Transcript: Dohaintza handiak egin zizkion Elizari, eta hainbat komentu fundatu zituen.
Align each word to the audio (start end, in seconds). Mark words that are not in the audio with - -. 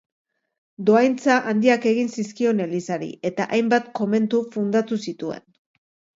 Dohaintza 0.85 1.35
handiak 1.51 1.85
egin 1.91 2.09
zizkion 2.15 2.65
Elizari, 2.65 3.11
eta 3.33 3.49
hainbat 3.59 3.93
komentu 4.01 4.43
fundatu 4.59 5.01
zituen. 5.09 5.47